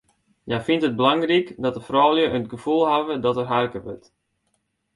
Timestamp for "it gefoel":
2.37-2.83